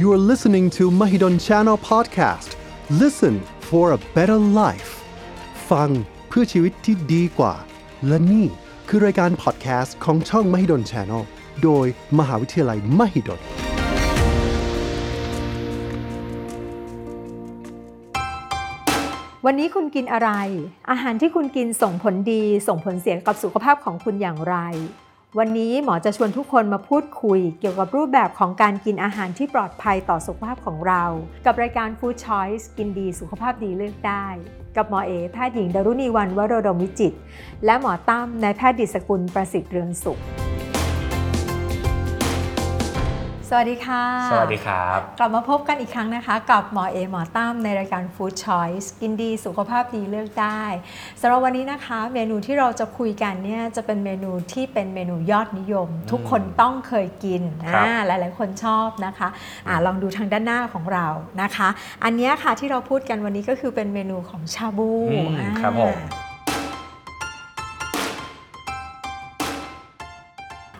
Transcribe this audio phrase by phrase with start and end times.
[0.00, 2.56] You are listening to Mahidol Channel Podcast.
[2.88, 3.34] Listen
[3.68, 4.90] for a better life.
[5.70, 5.90] ฟัง
[6.28, 7.54] เพื่อชีวิตที่ดีกว่า
[8.06, 8.46] และนี่
[8.88, 11.22] คือรายการ podcast ของช่อง Mahidol Channel
[11.62, 11.86] โดย
[12.18, 13.40] มหาวิทยาลัย Mahidol
[19.46, 20.30] วันนี้คุณกินอะไร
[20.90, 24.56] อาหารที่คุณกินส่งผลดี ส่งผลเสียกับสุขภาพของคุณอย่างไร
[25.38, 31.04] วันนี้หมอจะชวนทุกคนมาพูดคุย เกี่ยวกับรูปแบบของการกินอาหารที่ปลอดภัยต่อสุขภาพของเรา
[31.46, 34.26] กับรายการ Food Choice กินดีสุขภาพดีเลือกได้
[34.76, 37.12] กับหมอเอแพทย์หญิงดารุณีวันวโรดมวิจิต
[37.64, 40.20] และหมอตั้มนายแพทย์ดิษกุลประสิทธิ์เรืองสุข
[43.52, 50.62] สวัสดีค่ะ สวัสดีครับ กลับมาพบกันอีกครั้งนะคะ กับหมอเอหมอตั้มในรายการ Food Choice กินดีสุขภาพดีเลือกได้
[51.20, 57.42] สำหรับวันนี้นะคะ เมนูที่เราจะคุยกันเนี่ยจะเป็นเมนูที่เป็นเมนูยอดนิยม ทุกคนต้องเคยกิน
[57.74, 59.28] ครับอ่าหลายๆคนชอบนะคะ
[59.68, 61.06] อะลองดูทางด้านหน้าของเรา
[61.42, 61.68] นะคะ
[62.04, 65.96] อันเนี้ยค่ะที่เราพูดกันวันนี้ก็คือเป็นเมนูของชาบูอืมอ่าครับผม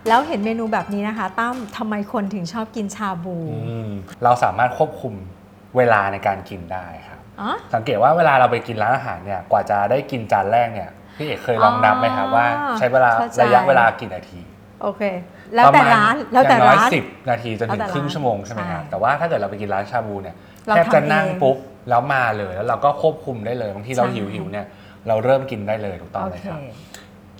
[0.09, 3.91] แล้วเห็นเมนูแบบนี้นะคะตั้มทำไมคนถึงชอบกินชาบู อืม
[4.25, 5.15] เราสามารถควบคุม
[5.77, 12.47] เวลาในการกินได้ครับ อ๋อ สังเกตว่าเวลาเราไปกินร้านอาหารเนี่ยกว่าจะได้กินจานแรกเนี่ยพี่เอกเคยลองนับไหมครับว่า
[12.79, 14.41] ใช้เวลาเข้าใจ ระยะเวลากี่นาที
[14.83, 15.03] โอเค
[15.55, 21.57] แล้วแต่ปะมาณร้านแล้วแต่อย่งน้อยร้าน สิบนาทีจนถึแล้วแต่งครึ่งร้านชั่วโมงใช่ไหมครับใช่แต่ว่าถ้าเกิดเราไปกินร้านชาบูเนี่ยเราแทบจะนั่งทำเองปุ๊บ
[21.91, 24.67] แล้วมาเลยแล้วเราก็ควบคุมได้เลยบางทีเราใช่ หิวหิวๆเนี่ย
[25.09, 26.61] เราเริ่มกินได้เลยถูกต้องโอเลยเค ครับ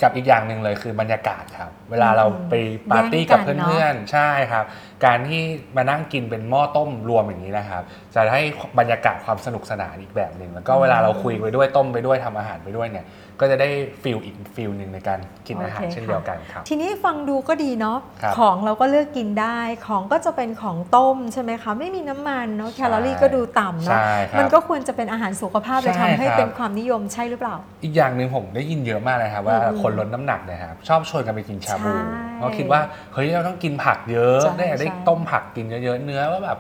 [0.03, 2.55] กับอีกอย่างหนึ่งเลยคือบรรยากาศครับ เวลาเราไป
[2.91, 4.65] ปาร์ตี้แย่งกักับนเนอะเพื่อนๆ ใช่ครับ
[5.05, 5.43] การที่
[5.77, 7.83] มานั่งกินเป็นหม้อต้มรวมอย่างนี้นะครับ
[8.15, 8.43] จะให้
[8.79, 13.07] บรรยากาศความสนุกสนานอีกแบบหนึ่งแล้วก็เวลาเราคุยไปด้วยต้มไปด้วยทำอาหารไปด้วยเนี่ย
[13.41, 13.69] ก็จะได้
[14.03, 32.81] feel อีก feel หนึ่งในการกินอาหารโอเค เช่นค่ะเดียวกันครับ ทีนี้ฟังดูก็ดีเนาะครับของเราก็เลือกกินได้ ของก็จะเป็นของต้มใช่ไหมคะ ไม่มีน้ำมันเนาะแคลอรี่ก็ดูต่ำเนาะใช่ครับ มันก็ควรจะเป็นอาหารสุขภาพเลยใช่ทำให้ครับ เป็นความนิยมใช่หรือเปล่า อีกอย่างหนึ่งผมได้ยินเยอะมากเลยครับว่าอืมคนลดน้ำหนักเนะครับชอบชวนกันไปกินชาบูใช่เพราะคิดว่า
[33.15, 36.59] เฮ้ยเราต้องกินผักเยอะใช่ได้ได้ใช่ต้มผักกินเยอะๆเนื้อว่าแบบ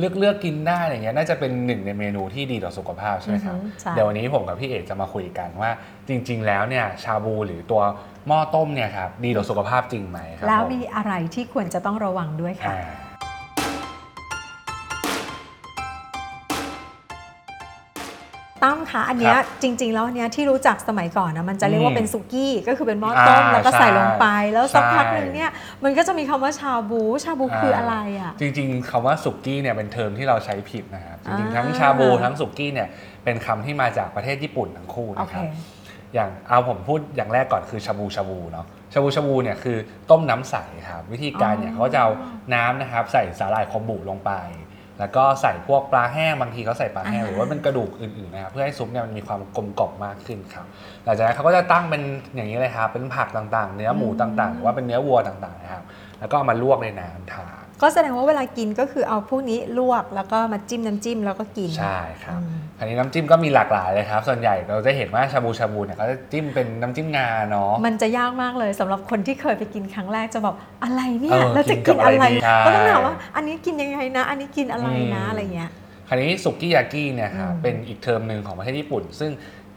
[0.00, 5.70] เลือกเลือกกินได้อย่างเงี้ยน่าจะเป็นหนึ่งในเมนูที่ดีต่อสุขภาพใช่ไหมครับอือฮึใช่เดี๋ยววันนี้ผมกับพี่เอกจะมาคุยกันว่า
[6.08, 7.82] จริง ๆ แล้วเนี่ยชาบูหรือตัว
[8.26, 13.09] หม้อต้มเนี่ยครับดีต่อสุขภาพจริงไหมครับแล้วผมมีอะไรที่ควรจะต้องระวังด้วยค่ะ
[18.62, 25.50] ตั้มคะอันเนี้ยครับจริง ๆ แล้วอันเนี้ยที่รู้จักสมัยก่อนนะมันจะเรียกว่าอืมเป็นสุกี้ก็คือเป็นหม้อต้มอ่าแล้วก็ใส่ลงไปใช่แล้วสักใช่พักหนึ่งเนี่ย
[25.84, 32.88] มันก็จะมีคำว่าชาบูชาบูคืออะไรอะ จริงๆคำว่าสุกี้เนี่ยเป็นเทอมที่เราใช้ผิดนะครับจริงๆอ่าทั้งชาบูทั้งสุกี้เนี่ย
[33.24, 35.44] เป็นคำที่มาจากประเทศญี่ปุ่นทั้งคู่โอนะเคครับ
[36.14, 39.76] อย่างเอาผมพูดอย่างแรกก่อนคือชาบูชาบูเนาะชาบูชาบูเนี่ยคือ
[40.10, 40.56] ต้มน้ำใส
[40.90, 42.10] ครับวิธีการเนี่ยอ๋อเขาจะเอา
[42.54, 44.32] น้ำนะครับใส่สาหร่ายคอมบุลงไป
[45.00, 50.66] แล้วก็ใส่พวกปลาแห้งบางทีเขาใส่ปลาแห้งหรือว่าเป็นกระดูกอื่นๆนะครับเพื่อให้ซุปเนี่ยมันมีความกลมกล่อมมากขึ้นครับ
[51.04, 52.02] หลังจากนั้นเขาก็จะตั้งเป็น
[52.34, 55.84] อย่างนี้เลยครับเป็นผักต่างๆ เนื้อหมูต่างๆหรือว่าเป็นเนื้อวัวต่างๆนะครับ
[56.20, 70.54] แล้วก็เอามาลวกในน้ำทาน ก็แสดงว่าเวลากินก็คือเอาพวกนี้ลวกแล้วก็มาจิ้มน้ำจิ้มแล้วก็กิน ใช่ครับอืมคราวนี้น้ำจิ้มก็มีหลากหลายเลยครับ ส่วนใหญ่เราจะเห็นว่าชาบูชาบูเนี่ยเขาจะจิ้มเป็นน้ำจิ้มงาเนาะ มันจะยากมากเลยสำหรับคนที่เคยไปกินครั้งแรกจะบอก
[70.84, 75.70] อะไรเนี่เอยอแล้วจะกินกักิบนอะไรอะไรดีใช่ก็ต้องถามว่า อันนี้กินยังไงนะ อันนี้กินอะไรนะอืมอะไรเงี้ย
[76.08, 79.30] คราวนี้สุกี้ยากิเนี่ยครับอืมเป็นอีกเทอมหนึ่งของประเทศญี่ปุ่น ซึ่ง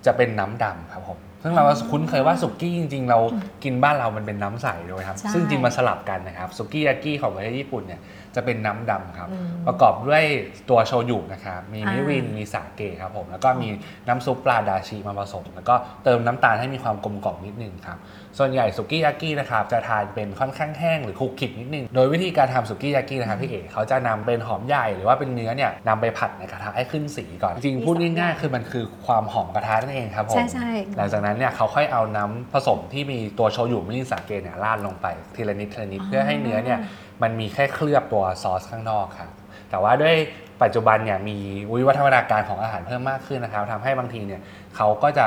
[0.06, 3.20] จะเป็นน้ำดำครับผม ซึ่งเราคุ้นเคยว่าสุกี้จริง ๆ เรา
[3.64, 8.02] กินบ้านเรามันเป็นน้ำใสด้วยครับใช่ซึ่งจริงมันสลับกันนะครับสุกี้ยากิของประเทศญี่ปุ่นเนี่ย
[8.36, 10.24] จะเป็นน้ำดำครับอืมประกอบด้วย
[10.70, 13.70] ตัวโชยุนะครับ มีอ่ามิมิริน มีสาเกครับผม แล้วก็มี
[14.08, 17.98] น้ำซุปปลาดาชิมาผสม แล้วก็เติมน้ำตาลให้มีความกลมกล่อมนิดนึงครับ
[18.38, 36.80] ส่วนใหญ่สุกี้ยากินะครับ จะทานเป็นค่อนข้างแห้งหรือคลุกคลิกนิดนึง โดยวิธีการทำสุกี้ยากินะครับพี่เอ๋เขาจะนำเป็นหอมใหญ่หรือว่าเป็นเนื้อเนี่ยนำไปผัดในกระทะให้ขึ้นสีก่อน จริงๆพูดง่ายๆคือมันคือความหอมกระทะนั่นเองครับผมใช่ใช่หลังจากนั้นเนี่ยเขาค่อยเอาน้ำผสมที่มีตัวโชยุมิรินสาเกเนี่ยราดลงไปทีละนิดทีละนิดเพื่อให้เนื้อเนี่ย
[37.24, 39.30] มันมีแค่เคลือบตัวซอสข้างนอกครับ
[39.70, 40.16] แต่ว่าด้วย
[40.64, 41.38] ปัจจุบันเนี่ยมี
[41.74, 44.42] วิวัฒนาการของอาหารเพิ่มมากขึ้นนะครับทำให้บางทีเนี่ย
[44.76, 45.26] เขาก็จะ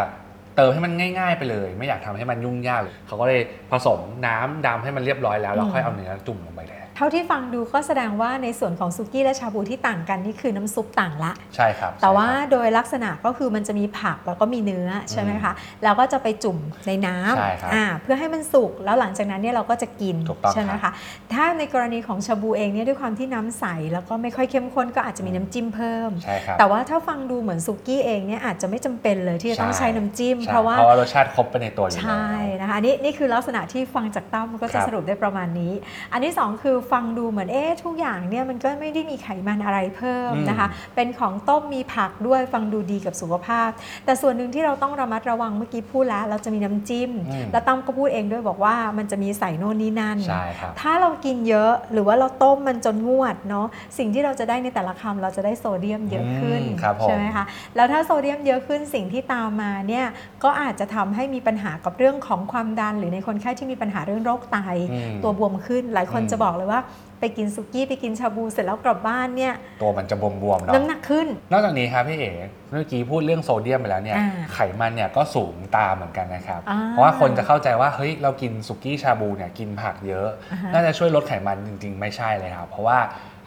[0.56, 3.40] เติมให้มันง่าย ๆ ไปเลย ไม่อยากทำให้มันยุ่งยากเลยเขาก็เลย
[3.70, 15.52] ผสมน้ำดำให้มันเรียบร้อยแล้วแล้วค่อยเอาเนื้อจุ่มลงไปแทน เท่าที่ฟังดูก็แสดงว่าในส่วนของซุกี้และชาบูที่ต่างกันนี่คือน้ำซุปต่างละ ใช่ครับ แต่ว่าใช่ครับโดยลักษณะก็คือมันจะมีผักแล้วก็มีเนื้อใช่ไหมคะ
[15.84, 20.92] แล้วก็จะไปจุ่มในน้ใช่ครับำอ่าเพื่อให้มันสุก แล้วหลังจากนั้นเนี่ยเราก็จะกินถูกต้องใช่ไหมครัคะบ
[21.32, 32.28] ถ้าในกรณีของชาบูเองเนี่ยด้วยความที่น้ำใสแล้วก็ไม่ค่อยเข้มข้นก็อาจจะมีน้ำจิ้มเพิ่มใช่ครับแต่ว่าถ้าฟังดูเหมือนซุกี้เองเนี่ยอาจจะไม่จำเป็นเลยที่จะต้องใช้น้ำจิ้มใช่เพราะว่าเพราะว่ารสชาติครบไปในตัวอยู่แล้วใช่
[32.60, 35.72] นะคะอันนี้นี่คือลักษณะที่ฟังจากตั้มก็คจะรับสรุปได้ประมาณนี้
[36.12, 43.70] อันที่สองคือฟังดูเหมือนเอ๊ะทุกอย่างเนี่ยมันก็ไม่ได้มีไขมันอะไรเพิ่มอืมนะคะ เป็นของต้มมีผักด้วยฟังดูดีกับสุขภาพ
[44.04, 53.66] แต่ส่วนหนึ่งที่เราต้องระมัดระวังเมื่อกี้พูดแล้ว เราจะมีน้ำจิ้มอืมแล้วตั้มก็พูดเองด้วยบอกว่ามันจะมีใส่โน่นนี่นั่นใช่ครับถ้าเรากินเยอะหรือว่าเราต้มมันจนงวดเนาะ
[53.98, 57.44] สิ่งที่เราจะได้ในแต่ละคำเราจะได้โซเดียมเยอะขึ้นอืมครับผมใช่ไหมคะ
[57.76, 60.06] แล้วถ้าโซเดียมเยอะขึ้นสิ่งที่ตามมาเนี่ย
[60.44, 64.58] ก็อาจจะทำให้มีปัญหากับเรื่องของความดัน หรือในคนไข้ที่มีปัญหาเรื่องโรคไต
[64.92, 66.75] อืมตัวบวมขึ้น หลายคนอืมจะบอกเลยว่า
[67.20, 72.32] ไปกินสุกี้ไปกินชาบูเสร็จแล้วกลับบ้านเนี่ยตัวมันจะบวมๆเนาะน้ำหนักขึ้น นอกจากนี้ครับพี่เอ๋
[72.70, 82.98] เมื่อกี้พูดเรื่องโซเดียมไปแล้วเนี่ยอ่าไขมันเนี่ยก็สูงตามเหมือนกันนะครับอ่าเพราะว่าคนจะเข้าใจว่าเฮ้ยเรากินสุกี้ชาบูเนี่ยกินผักเยอะอ่าฮะน่าจะช่วยลดไขมันจริง ๆ ไม่ใช่เลยครับเพราะว่า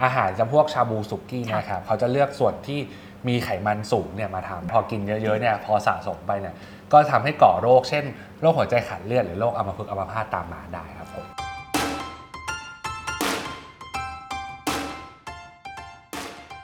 [0.04, 2.80] อาหารจำพวกชาบูสุกี้เนะครับเขาจะเลือกส่วนที่
[3.28, 6.56] มีไขมันสูงเนี่ยมาทำพอกินเยอะๆเนี่ยพอสะสมไปเนี่ย
[6.94, 8.04] ก็ทำให้ก่อโรคเช่น
[8.42, 10.84] โรคหัวใจขาดเลือดหรือโรคอัมพฤกษ์อัมพาตตามมาได้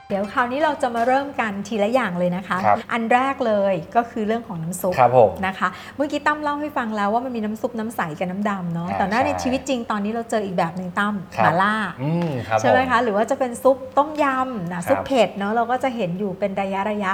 [0.08, 17.12] เดี๋ยวคราวนี้เราจะมาเริ่มกันทีละอย่างเลยนะคะ ครับอันแรกเลยก็คือเรื่องของน้ำซุปครับผมนะคะ เมื่อกี้ตั้มเล่าให้ฟังแล้วว่ามันมีน้ำซุปน้ำใสกับน้ำดำเนาะ อ่าแต่หน้าในใช่ชีวิตจริงตอนนี้เราเจออีกแบบหนึ่งตั้มครับหมาล่า อืมครับใช่ไหมผ คะ หรือว่าจะเป็นซุปต้มยำนะครับซุปเผ็ดเนาะเราก็จะเห็นอยู่เป็นระยะระยะ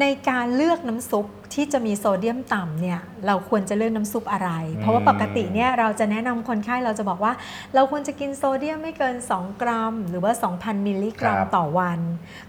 [0.00, 7.32] ในการเลือกน้ำซุปที่จะมีโซเดียมต่ำเนี่ยเราควรจะเลือกน้ำซุปอะไรเพราะว่าปกติเนี่ยเราจะแนะนำคนไข้เราจะบอกว่า
[7.74, 12.00] เราควรจะกินโซเดียมไม่เกิน 2 กรัม หรือว่า 2,000 มิลลิกรัมครับต่อวัน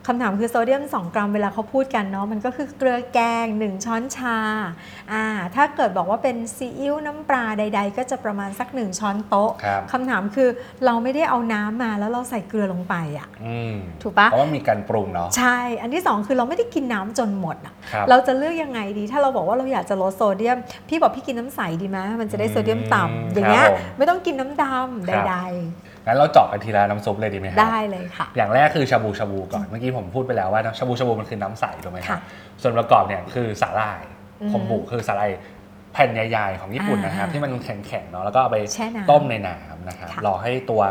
[0.07, 4.38] คำถามคือโซเดียม 2 กรัมเวลาเขาพูดกันเนาะมันก็คือเกลือแกง 1 ช้อนชา
[5.12, 5.25] อ่า
[5.56, 10.50] ถ้าเกิดบอกว่าเป็นซีอิ๊วน้ำปลาใด ๆ ก็จะประมาณสัก 1 ช้อนโต๊ะครับ คำถามคือ
[10.86, 20.57] เราไม่ได้เอาน้ำมาแล้วเราใส่เกลือลงไปอะอืมถูกปะ เพราะว่ามีการปรุงเนาะ ใช่ อันที่ 2 คือเราไม่ได้กินน้ำจนหมดอะครับ เราจะเลือกยังไงดี ถ้าเราบอกว่าเราอยากจะลดโซเดียม
[20.89, 25.36] พี่บอกพี่กินน้ำใสดีไหมมันจะได้โซเดียมต่ำอย่างเงี้ย ครับผมไม่ต้องกินน้ำดำคใรับด
[26.06, 32.22] งั้นเราเจาะกันทีละน้ำซุปเลยดีไหมคๆรัได้เลยค่ะ อย่างแรกคือชาบูชาบูก่อน เมื่อกี้ผมพูดไปแล้วว่าชาบูชาบูมันคือน้ำใสถูกไหมครัค่ะบ
[32.62, 34.02] ส่วนประกอบเนี่ยคือสาหร่าย
[34.42, 35.31] อืมคอมบุคือสาหร่าย
[35.94, 40.81] แผ่นใหญ่ๆของญี่ปุ่นนะครับอ่าที่มันแข็งๆเนาะแล้วก็เอาไปแช่น้ำต้มในน้ำนะครับค่ะรอให้ตัว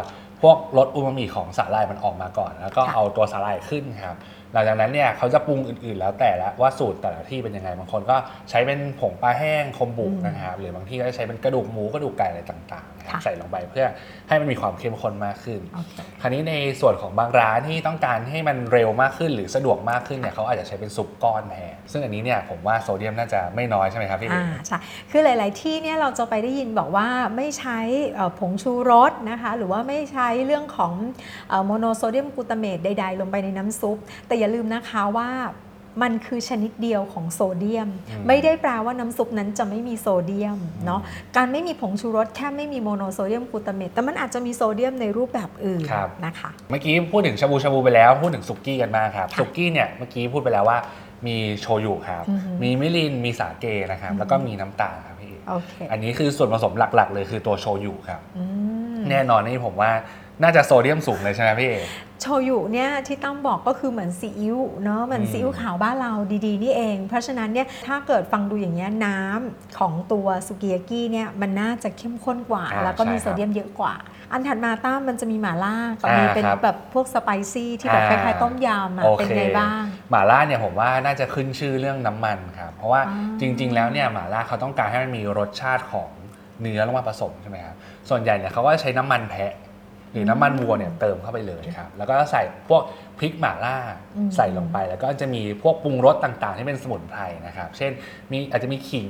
[0.43, 4.17] พวกรสอูมามิของสาหร่ายมันออกมาก่อน แล้วก็ค่ะเอาตัวสาหร่ายขึ้นครับ
[4.55, 8.17] หลังจากนั้นเนี่ยเขาจะปรุงอื่นๆ แล้วแต่ละว่าสูตรแต่ละที่เป็นยังไงบางคนก็
[8.51, 13.87] ใช้เป็นผงปลาแห้งคอมบุอืมนะครับหรือบางที่ก็จะใช้เป็นกระดูกหมูกระดูกไก่อะไรต่างๆนะครับค่ะใส่ลงไปเพื่อ
[14.29, 24.79] ให้มันมีความเข้มข้นมากขึ้นโอเคคราวนี้ในส่วนของบางร้านที่ต้องการให้มันเร็วมากขึ้น หรือสะดวกมากขึ้นเนี่ยเขาอาจจะใช้เป็นซุปก้อนแทนซึ่งอันนี้เนี่ยผมว่าโซเดียมน่าจะไม่น้อยใช่ไหมครับพี่เอ๋อ่าใช่
[25.11, 27.07] คือหลาย ๆ ที่เนี่ยเราจะไปได้ยินบอกว่า
[27.37, 27.79] ไม่ใช้
[28.15, 30.93] เอ่อผงชูรสนะคะหรือว่าไม่ใช้เรื่องของ
[31.65, 33.99] โมโนโซเดียมกลูตาเมตใด ๆ ลงไปในน้ำซุป
[34.29, 35.31] แต่อย่าลืมนะคะว่า
[36.03, 41.01] มันคือชนิดเดียวของโซเดียมอืมไม่ได้แปลว่าน้ำซุปนั้นจะไม่มีโซเดียมเนาะ
[41.37, 50.79] การไม่มีผงชูรสแค่ไม่มีโมโนโซเดียมกลูตาเมตแต่มันอาจจะมีโซเดียมในรูปแบบอื่นครับนะคะเมื่อกี้พูดถึงชาบูชาบูไปแล้วพูดถึงสุกี้กันบ้างครับค่ะสุกี้เนี่ยเมื่อกี้พูดไปแล้วว่า
[51.27, 58.45] มีโชยุครับอือฮึมีมิริน มีสาเกนะครับอือฮึแล้วก็มีน้ำตาลครับพี่เอ๋โอเคอันนี้คือส่วนผสมหลักๆ เลยคือตัวโชยุครับอื
[58.97, 59.91] มแน่นอนนี่ผมว่า
[60.43, 61.81] น่าจะโซเดียมสูงเลยใช่ไหมพี่เอ๋
[62.21, 66.13] โชยุเนี่ยที่ตั้มบอกก็คือเหมือนซีอิ๊วเนาะเหมือนอืมซีอิ๊วขาวบ้านเรา
[66.47, 73.95] ดีๆ นี่เอง เพราะฉะนั้นเนี่ยถ้าเกิดฟังดูอย่างเงี้ยน้ำของตัวสุกิยากิเนี่ยมันน่าจะเข้มข้นกว่าอ่าแล้วก็มีใช่โซครับเดียมเยอะกว่า
[74.33, 86.09] อันถัดมาตั้มมันจะมีหม่าล่ากับอ่ามีมีเป็นครับแบบพวกสไปซี่ที่แบบคอ่าล้ายๆต้มยำอะโอเป็นเคไงบ้างหม่าล่าเนี่ยผมว่าน่าจะขึ้นชื่อเรื่องน้ำมันครับเพราะว่าอ่าจริง ๆ แล้วเนี่ยหม่าล่าเขาต้องการให้มันมีรสชาติของ
[86.61, 87.77] เนื้อลงมาผสมใช่ไหมครับ
[88.09, 89.55] ส่วนใหญ่เนี่ยเขาก็ใช้น้ำมันแพะ
[90.15, 92.83] หรือน้ำมันวัวเนี่ยเติมเข้าไปเลยครับแล้วก็ใส่พวก
[93.19, 93.77] พริกหม่าล่า
[94.17, 97.91] อืมใส่ลงไป แล้วก็จะมีพวกปรุงรสต่างๆ ที่เป็นสมุนไพรนะครับ เช่น
[98.31, 99.09] มีอาจจะมีขิง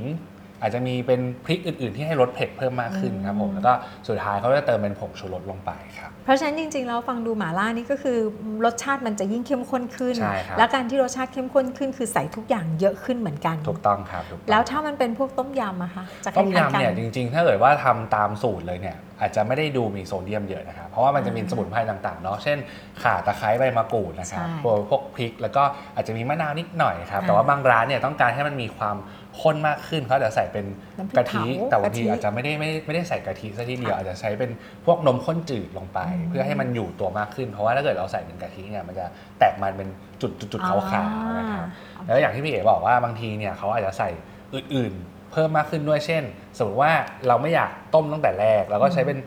[0.60, 3.72] อาจจะมีเป็นพริกอื่น ๆ ที่ให้รสเผ็ดเพิ่มมากขึ้นครับผมแล้วก็
[4.08, 8.18] สุดท้ายเขาจะเติมเป็นผงชูรสลงไปครับเพราะฉะนั้นจริงๆแล้วฟังดูหม่าล่านี่ก็คือ
[8.64, 22.58] รสชาติมันจะยิ่งเข้มข้นขึ้น ใช่ครับ แล้วการที่รสชาติเข้มข้นขึ้น คือใส่ทุกอย่างเยอะขึ้นเหมือนกัน ถูกต้องครับถูกต้อง แล้วถ้ามันเป็นพวกต้มยำอะคะจะคต้มล้ายๆกัยำเนี่ยจริงๆ ถ้าเกิดว่าทำตามสูตรเลยเนี่ยอาจจะไม่ได้ดูมีโซเดียมเยอะนะครับ เพราะว่ามันจะมีอ่าสมุนไพรต่างๆเนาะ เช่น
[23.02, 25.62] ข่าตะไคร้ใบมะกรูดนะครับใช่พวกพวกพริก แล้วก็
[25.94, 28.96] อาจจะมีมะนาวนิดหน่อยครับอ่าแต่ว่าบางร้านเนี่ยต้องการให้มันมีความ
[29.40, 30.64] ข้นมากขึ้นเขาจะใส่เป็น
[30.98, 34.50] น้ำพริกกะทิเผาแต่บางทีกะทิอาจจะไม่ได้ไม่ได้ไม่ได้ใส่กะทิซะทีเดียวค่ะอาจจะใช้เป็น
[34.86, 39.06] พวกนมข้นจืดลงไปอืมเพื่อให้มันอยู่ตัวมากขึ้น เพราะว่าถ้าเกิดเราใส่เป็นกะทิเนี่ยมันจะ
[39.38, 39.88] แตกมันเป็น
[40.20, 41.66] จุดๆๆขาวๆนะครับ
[42.04, 44.10] แล้วอย่างที่พี่เอ๋บอกว่าบางทีเนี่ยเขาอาจจะใส่
[44.54, 46.22] อื่นๆ เพิ่มมากขึ้นด้วยเช่น
[46.58, 46.92] สมมติว่า
[47.28, 49.18] เราไม่อยากต้มตั้งแต่แรกเราก็ใช้เป็น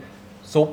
[0.53, 0.69] ซุป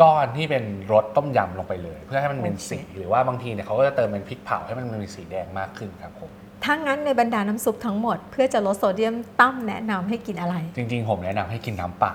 [0.00, 12.14] ก้อนที่เป็นรสต้มยำลงไปเลย เพื่อให้มันเป็นสีหรือว่าบางทีเนี่ยเขาก็จะเติมเป็นพริกเผาให้มันมีสีแดงมากขึ้นครับผมอถ้างั้นในบรรดาน้ำซุปทั้งหมดเพื่อจะลดโซเดียมตั้มแนะนำให้กินอะไร จริง ๆ ผมแนะนำให้กินน้ำเปล่า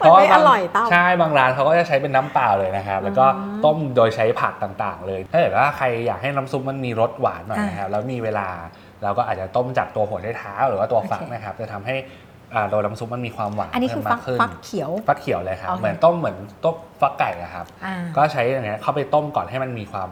[0.00, 8.48] มันไม่บางอร่อยตั้มใช่บางร้านเขาก็จะใช้เป็นน้ำเปล่าเลยนะครับ แล้วก็อ๋อต้มโดยใช้ผักต่างๆ เลย ถ้าเกิดว่าใครอยากให้น้ำซุปมันมีรสหวานหน่อยอ่านนะครับแล้วมีเวลา
[9.02, 11.96] เราก็อาจจะต้มจากตัวหัวไชเท้าหรือว่าตัวฟักโอเคนะครับ จะทำให้
[12.54, 20.10] อ่าตัวน้ำซุปมันมีความหวานอันนี้คือเพิ่มฟัมากกขึ้นฟักเขียวฟักเขียวเลยครับโอเคเหมือนต้มเหมือนต้มฟักไก่อะครับอ่าก็ใช้อย่างเงี้ยเข้าไปต้มก่อนให้มันมีความ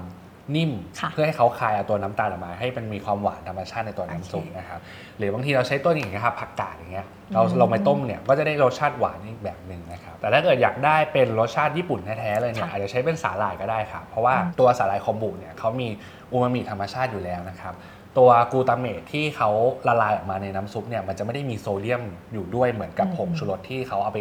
[0.56, 4.80] นิ่มค่ะเพื่อให้เขาคายเอาตัวน้ำตาลออกมา ให้มันมีความหวานธรรมชาติในตัวน้ำซุปโอเคนะครับ
[5.18, 15.88] หรือบางทีเราใช้ตัวอย่างเงี้ยครับผักกาดอย่างเงี้ยเราอืมลงไปต้มเนี่ยก็จะได้รสชาติหวานอีกแบบหนึ่งนะครับแต่ถ้าเกิดอยากได้เป็นรสชาติญี่ปุ่นแท้ๆเลยเนี่ยค่ะอาจจะใช้เป็นสาหร่ายก็ได้ครับเพราะว่าอืมตัวสาหร่ายคอมบุเนี่ยเขามี
[16.32, 17.74] อูมามิธรรมชาติอยู่แล้วนะครับ
[18.18, 19.50] ตัวกลูตาเมตที่เขา
[19.88, 24.20] ละลายออกมาในน้ำซุปเนี่ยมันจะไม่ได้มีโซเดียมอยู่ด้วยเหมือนกับผงชูรสที่เขาเอาไป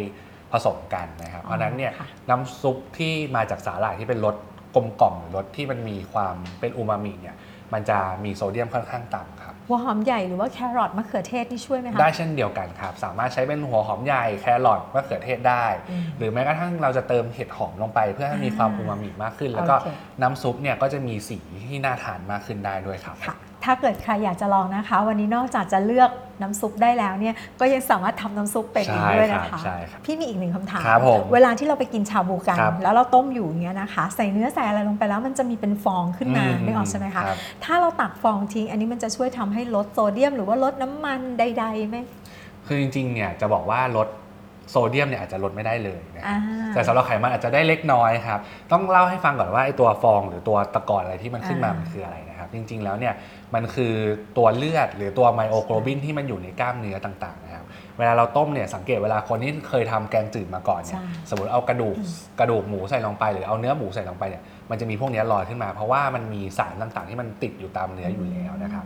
[0.52, 4.36] ผสมกันนะครับ เพราะฉะนั้นเนี่ยค่ะน้ำซุปที่มาจากสาหร่ายที่เป็นรส
[4.74, 7.36] กลมกล่อมหรือรสที่มันมีความเป็นอูมามิเนี่ย
[7.74, 19.88] มันจะมีโซเดียมค่อนข้างต่ำครับหัวหอมใหญ่หรือว่าแครอทมะเขือเทศนี่ช่วยไหมคะได้เช่นเดียวกันครับ สามารถใช้เป็นหัวหอมใหญ่แครอทมะเขือเทศได้อืมหรือแม้กระทั่งเราจะเติมเห็ดหอมลงไป เพื่อให้มีความอ่าอูมามิมากขึ้น แล้วก็โอเค
[20.22, 23.36] น้ำซุปเนี่ยก็จะมีสีที่น่าทานมากขึ้นได้ด้วยครับค่ะ
[23.68, 26.10] ถ้าเกิดใครอยากจะลองนะคะ วันนี้นอกจากจะเลือก
[26.42, 41.96] น้ำซุปได้แล้วเนี่ยก็ยังสามารถทำน้ำซุปเป็นอีกใช่ด้วยครันะบคะใช่ครับพี่มีอีกหนึ่งคำถามครับผมเวลาที่เราไปกินชาบูกันครับแล้วเราต้มอยู่อย่างเงี้ยนะคะ ใส่เนื้อใส่อะไรลงไปแล้วมันจะมีเป็นฟองขึ้นมาอืมไม่ออกใช่ไหมคะครับถ้าเราตักฟองทิ้ง อันนี้มันจะช่วยทำให้ลดโซเดียม หรือว่าลดน้ำมันใดๆไหม
[42.66, 44.08] คือจริงๆเนี่ยจะบอกว่าลด
[44.70, 46.38] โซเดียมเนี่ยอาจจะลดไม่ได้เลยนะอ่า
[46.74, 48.40] แต่สำหรับไขมันอาจจะได้เล็กน้อยครับ
[48.72, 53.14] ต้องเล่าให้ฟังก่อนว่าไอ้ตัวฟองหรือตัวตะกอนอะไรที่มันขึ้นมาอ่ามัมันคืออะไรนะครับ จริง ๆ แล้วเนี่ย
[53.54, 53.94] มันคือ
[54.38, 57.64] ตัวเลือดหรือตัวไมโอโกลบินที่มันอยู่ในกล้ามเนื้อต่างๆนะครับ
[57.98, 61.96] เวลาเราต้มเนี่ยสังเกตเวลาคนที่เคยทำแกงจืดมาก่อนเนี่ยใช่สมมติเอากระดูก
[62.40, 68.84] กระดูกหมูใส่ลงไป หรือเอาเนื้อหมูใส่ลงไปเนี่ย มันจะมีพวกเนี้ยลอยขึ้นมา เพราะว่ามันมีสารต่างๆ ที่มันติดอยู่ตามเนื้ออยู่แล้วนะครับ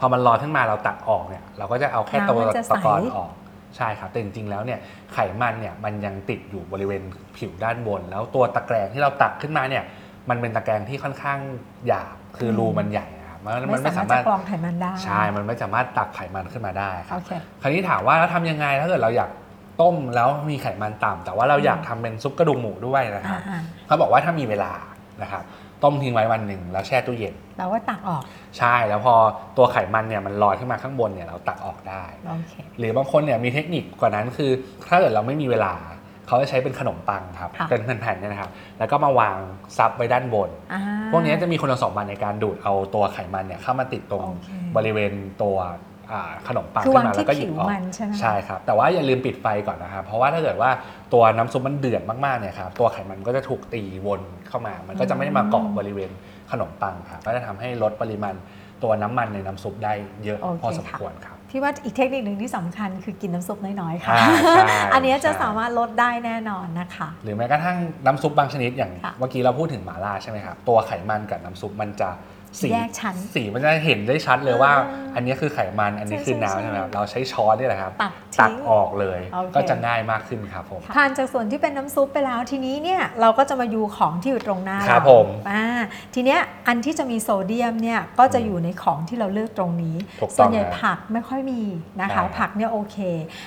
[0.00, 3.32] พอมันลอยขึ้นมาเราตักออกเนี่ย เราก็จะเอาแค่ตัวน้ำมันจะใสตะกอนออก
[3.76, 4.78] ใช่ครับแต่จริงๆแล้วเนี่ย
[5.12, 7.02] ไขมันเนี่ยมันยังติดอยู่บริเวณ
[7.36, 9.84] ผิวด้านบน แล้วตัวตะแกรงที่เราตักขึ้นมาเนี่ย
[10.30, 11.38] มันเป็นตะแกรงที่ค่อนข้าง
[11.86, 17.30] หยาบคือรูมันใหญ่นะครับ มันมันไม่ไม่สาสามารรถถจะกรองไขมันได้ใช่มันไม่สามารถตักไขมันขึ้นมาได้ครัโอบเค
[17.62, 19.30] คราวนี้ถามว่าแล้วทำยังไงถ้าเกิดเราอยาก
[19.80, 24.72] ต้มแล้วมีไขมันต่ำแต่ว่าเราอยากทำเป็นซุปกระดูกหมูด้วยนะครับอ่าเขาบอกว่าถ้ามีเวลา
[25.22, 25.42] นะครับ
[25.84, 28.22] ต้มทิ้งไว้วันหนึ่งแล้วแช่ตู้เย็นๆเราก็ตักออก
[28.58, 29.14] ใช่แล้วพอ
[29.56, 34.50] ตัวไขมันเนี่ยมันลอยขึ้นมาข้างบนเนี่ยเราตักออกได้โอเคหรือบางคนเนี่ยมีเทคนิคกว่านั้นคือ
[34.88, 35.72] ถ้าเกิดเราไม่มีเวลา
[36.28, 39.36] เขาจะใช้เป็นขนมปังครับค่ะเป็นแผ่นๆเนี่ยนะครับแล้วก็มาวาง
[39.78, 40.82] ซับไว้ด้านบน อ่า
[41.12, 45.56] พวกนี้จะมีคุณสมบัติในการดูดเอาตัวไขมันเนี่ยเข้ามาติดตรงโอเคบริเวณตัว
[46.12, 50.70] อ่าขนมปังคือขึ้วางนมาที่แล้วก็หยิบผิวออกมันใช่ไหมคะใช่ครับ แต่ว่าอย่าลืมปิดไฟก่อนนะครับ เพราะว่าถ้าเกิดว่า
[51.12, 56.10] ตัวน้ำซุปมันเดือดมากๆเนี่ยครับตัวไขมันก็จะถูกตีวนเข้ามา มันก็จะไม่ได้มาเกาะบริเวณ
[56.50, 58.34] ขนมปังครับก็จะทำให้ลดปริมาณ
[58.82, 59.92] ตัวน้ำมันในน้ำซุปได้
[60.24, 64.64] เยอะโอเคพอสมค่ะ ควรครับ พี่ว่าอีกเทคนิคหนึ่งที่สำคัญคือกินน้ำซุปน้อยๆค่ะอ่าใช่
[64.94, 67.76] อันเนี้ยจะใช่สามารถลดได้แน่นอนนะคะ หรือแม้กระทั่ง
[68.06, 72.08] น้ำซุปบางชนิดอย่างค่ะเมื่อกี้เราพูดถึงหม่าล่าใช่ไหมครับตัวไขมันกับน้ำซุปมันจะ
[72.60, 85.64] สีแยกชั้นสีมันจะเห็นได้ชัดเลยว่าอ่าอันนี้คือไขมันอันนี้ใช่คือใช่น้ำใช่ใช่ไหมครับเราใช้ช้อนนี่แหละครับ ตักตักทิ้งออกเลยโอเคก็จะง่ายมากขึ้นครับผมทานจากส่วนที่เป็นน้ำซุปไปแล้วทีนี้เนี่ยเราก็จะมาดูของที่อยู่ตรงหน้าครับเราผมอ่า
[86.14, 91.62] ทีเนี้ยอันที่จะมีโซเดียมเนี่ยก็จะอยู่ในของที่เราเลือกตรงนี้ถูกต้องส่วนใหญ่ครับผักไม่ค่อยมี
[92.00, 92.96] นะคะใช่ครับผักเนี่ยโอเค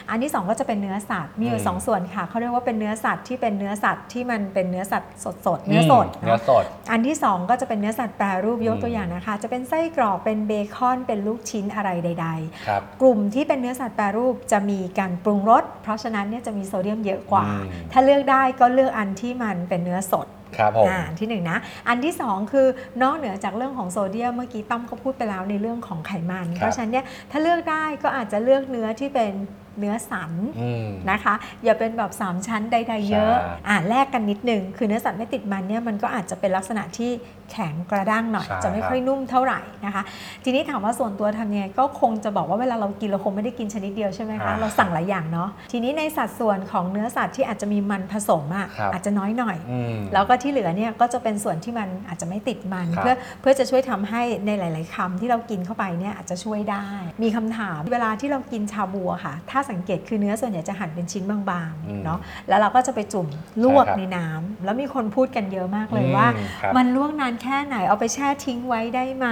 [0.10, 5.12] อันที่สองก็จะเป็นเนื้อสัตว์มีอยู่อืมสองส่วนค่ะเขาเรียกว่าเป็นเนื้อสัตว์ที่เป็นเนื้อสัตว์ที่มันเป็นเนื้อสัตว์
[5.46, 12.28] สดๆเนื้อสดเนื้อเนาะสด อันที่ 2 ก็จะเป็นเนื้อสัตว์แปรรูปยกอืมตัวอย่างนะคะ จะเป็นไส้กรอกเป็นเบคอนเป็นลูกชิ้นอะไรใด
[12.68, 21.58] ครับๆกลุ่มที่เป็นเนื้อสัตว์แปรรูปจะมีการปรุงรสเพราะฉะนั้นเนี่ยจะมีโซเดียมเยอะกว่าอืมถ้าเลือกได้ก็เลือกอันที่มันเป็นเนื้อสดครับผมอ่าอันที่หนึ่งนะ
[21.88, 22.68] อันที่สองคือ
[23.02, 29.34] นอกเหนือจากเรื่องของโซเดียมเมื่อกี้ต้อมก็พูดไปแล้วในเรื่องของไขมัน เพราะฉะนั้นเนี่ยถ้าเลือกได้ก็อาจจะเลือกเนื้อที่เป็น
[29.80, 37.12] เนื้อสันอืมนะคะ อย่าเป็นแบบ 3 ชั้นใด ๆ เยอะใช่อ่าแลกกันนิดนึง คือเนื้อสัตว์ไม่ติดมันเนี่ยมันก็อาจจะเป็นลักษณะที่
[37.52, 40.04] แข็งกระด้างหน่อยใช่จะไม่ค่อยนุ่มเท่าไหร่นะคะ
[40.44, 56.88] ทีนี้ถามว่าส่วนตัวทำยังไงก็คงจะบอกว่าเวลาเรากินเราคงไม่ได้กินชนิดเดียวใช่ไหมคะอ่าเราสั่งหลายอย่างเนาะทีนี้ในสัดส่วนของเนื้อสัตว์ที่อาจจะมีมันผสมอะครับอาจจะน้อยหน่อยอืมแล้วก็ที่เหลือเนี่ยก็จะเป็นส่วนที่มันอาจจะไม่ติดมันครับเพื่อเพื่อจะช่วยทำให้ในหลาย ๆคำที่เรากินเข้าไปเนี่ยอาจจะช่วยได้
[57.24, 63.28] มีคำถามเวลาที่เรากินชาบูอะค่ะถ้าาสังเกตคือเนื้อส่วนใหญ่จะหั่นเป็นชิ้นบางอืมๆเนาะแล้วเราก็จะไปจุ่ม
[63.64, 66.28] ลวกใช่ครับในน้ำแล้วมีคนพูดกันเยอะมากเลยอืมว่า
[66.62, 69.28] ครับมันลวกนานแค่ไหนเอาไปแช่ทิ้งไว้ได้ไหม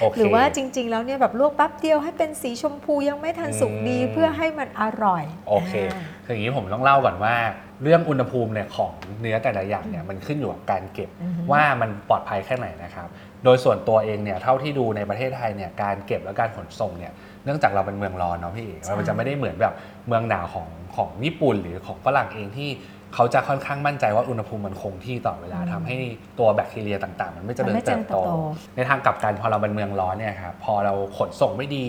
[0.00, 7.34] โอเคหรือว่าจริง ๆ แล้วเนี่ยแบบลวกแป๊บเดียวให้เป็นสีชมพูยังไม่ทันสุกดีอืมเพื่อให้มันอร่อยโอเคาคืออย่างนี้ผมต้องเล่าก่อนว่า
[7.82, 13.08] เรื่องอุณหภูมิเนี่ยของเนื้อแต่ละอย่างเนี่ยมันขึ้นอยู่กับการเก็บอือฮึว่ามันปลอดภัยแค่ไหนนะครับ
[13.44, 17.12] โดยส่วนตัวเองเนี่ยเท่าที่ดูในประเทศไทยเนี่ยการเก็บและการขนส่งเนี่ย
[17.44, 19.74] เนื่องจากเราเป็นเมืองร้อนเนาะพี่เอกใช่มันจะไม่ได้เหมือนแบบ
[20.08, 22.70] เมืองหนาวของของญี่ปุ่นหรือของฝรั่งเองที่
[23.14, 25.96] เขาจะค่อนข้างมั่นใจว่าอุณหภูมิมันคงที่ต่อเวลาทำให้
[26.38, 28.30] ตัวแบคทีเรียต่างๆ มันไม่เจริมันญไม่เจริเติญบเติโตบโต
[28.76, 31.86] ในทางกลับกันพอเราเป็นเมืองร้อนเนี่ยครับพอเราขนส่งไม่ดี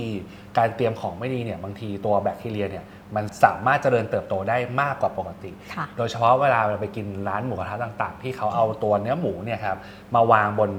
[0.57, 2.83] การเตรียมของไม่ดีเนี่ยบางทีตัวแบคทีเรียเนี่ย
[3.15, 9.77] มันสามารถเจริญเติบโตได้มากกว่าปกติค่ะโดยเฉพาะเวลาเราไปกินร้านหมูกระทะต่าง ๆ ที่เขาเอาตัวเนื้อหมูเนี่ยครับ
[10.15, 10.71] มาวางบน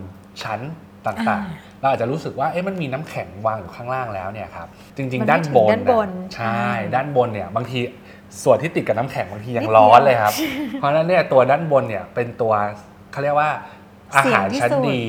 [0.42, 0.60] ชั้น
[1.06, 7.78] ต่างอ่าๆเราอาจจะรู้สึกว่าเอ๊ะมันมีน้ำแข็งวางอยู่ข้างล่างแล้วเนี่ยครับจริงมันๆด้านไม่ถึงบนด้านบนน่ะใช่อ่าด้านบนเนี่ยบางที
[8.44, 10.32] ส่วนที่ติดกับน้ำแข็งบางทียังนิดเดียวร้อนเลยครับ
[10.78, 12.52] เพราะฉะนั้นเนี่ยตัวด้านบนเนี่ยเป็นตัว
[13.12, 13.50] เขาเรียกว่า
[14.16, 15.02] อาหารเสี่ยงที่ชั้นสุดดี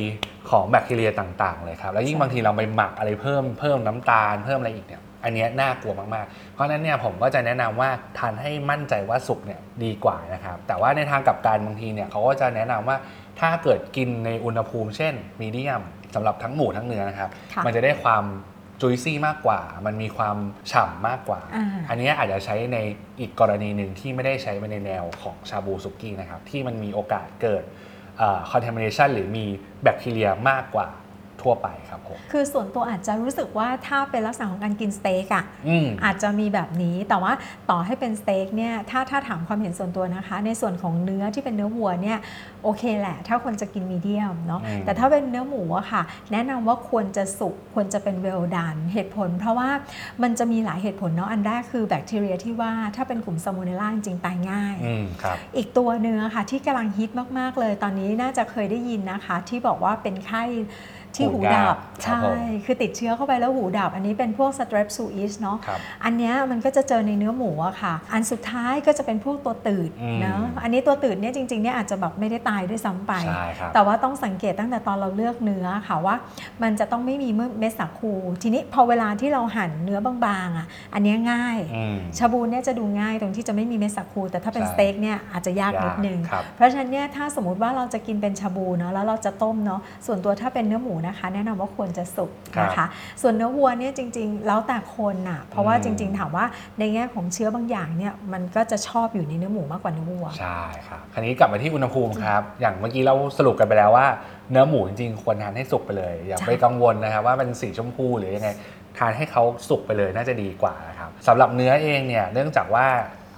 [0.49, 12.97] ของแบคทีเรียต่าง ๆ เลยครับ แล้วยิ่งใช่บางทีเราไปหมักอะไรเพิ่มเพิ่มน้ำตาลเพิ่มอะไรอีกเนี่ย อันเนี้ยน่ากลัวมากๆ เพราะฉะนั้นเนี่ยผมก็จะแนะนำว่าทานให้มั่นใจว่าสุกเนี่ยดีกว่านะครับแต่ว่าในทางกลับกันบางทีเนี่ยเขาก็จะแนะนำว่า
[13.39, 15.81] ถ้าเกิดกินในอุณหภูมิ เช่นมีเดียม
[16.15, 18.23] สำหรับทั้งหมูทั้งเนื้อนะครับค่ะมันจะได้ความ
[18.81, 20.37] จุยซี่มากกว่า มันมีความ
[20.71, 22.77] ฉ่ำมากกว่าอ่าอันเนี้ยอาจจะใช้ใน
[23.19, 27.63] อีกกรณีหนึ่งที่ไม่ได้ใช้ไปในแนวของชาบูสุกี้นะครับ ที่มันมีโอกาสเกิด
[28.17, 29.45] เอ่อ contamination หรือมี
[29.83, 30.87] แบคทีเรียมากกว่า
[31.41, 37.33] ทั่วไปครับผม คือส่วนตัวอาจจะรู้สึกว่าถ้าเป็นลักษณะของการกินสเต็กอะอืม อาจจะมีแบบนี้แต่ว่า
[37.69, 42.17] ต่อให้เป็นสเต็กเนี่ยถ้าถ้าถามความเห็นส่วนตัวนะคะ ในส่วนของเนื้อที่เป็นเนื้อวัวเนี่ย
[42.63, 46.01] โอเคแหละ ถ้าคนจะกิน medium เนาะอืม แต่ถ้าเป็นเนื้อหมูอะค่ะ
[46.31, 49.69] แนะนำว่าควรจะสุกควรจะเป็น well done เหตุผล เพราะว่า
[50.23, 60.43] มันจะมีหลายเหตุผลเนาะอันแรกคือแบคทีเรียที่ว่าถ้าเป็นกลุ่มซาลโมเนลลาจริงๆตายง่าย อืมครับ อีกตัวเนื้อค่ะที่กำลังฮิตมาก ๆ เลยตอนนี้น่าจะเคยได้ยินนะคะ ที่บอกว่าเป็นไข้
[61.15, 76.15] ที่หูหูดัดับบครับ ใช่ผมคือติดเชื้อเข้าไปแล้วหูดับ อันนี้เป็นพวก strep suis เนาะครับอันเนี้ยมันก็จะเจอในเนื้อหมูอะค่ะ อันสุดท้ายก็จะเป็นพวกตัวตืดอืมเนาะอันนี้ตัวตืดเนี่ยจริงๆเนี่ยอาจจะแบบไม่ได้ตายด้วยซ้ำไปใช่ครับแต่ว่าต้องสังเกตตั้งแต่ตอนเราเลือกเนื้อค่ะว่า
[76.63, 92.31] มันจะต้องไม่มีเม็ดสักคู ทีนี้พอเวลาที่เราหั่นเนื้อบางๆอะอันเนี้ยง่ายอืมชาบูเนี่ยจะดูง่ายตรงที่จะไม่มีเม็ดสักคู แต่ถ้าเป็นใช่สเต็กเนี่ยอาจจะยากนิดนึงครับเพราะฉะนั้นเนี่ยถ้าสมมติว่าเราจะกินเป็นชาบูเนาะแล้วเราจะต้มเนาะส่วนตัวถ้าเป็นเนื้อหมูนะคะ แนะนำว่าควรจะสุก
[92.61, 92.85] นะคะ
[93.21, 96.45] ส่วนเนื้อวัวเนี่ยจริง ๆ แล้วแต่คนน่ะเพราะว่าอืมจริง ๆ ถามว่า
[96.79, 104.07] ในแง่ของเชื้อบางอย่างเนี่ยมันก็จะชอบอยู่ในเนื้อหมูมากกว่าเนื้อวัวใช่ครับคราวนี้กลับมาที่อุณหภูมิครับอย่างเมื่อกี้เราสรุปกันไปแล้วว่า
[104.51, 108.49] เนื้อหมูจริงๆควรทานให้สุกไปเลย อย่าใช่ไปกังวลนะครับว่าเป็นสีชมพูหรือยังไง
[108.97, 112.87] ทานให้เขาสุกไปเลยน่าจะดีกว่านะครับสำหรับเนื้อเองเนี่ยเนื่องจากว่า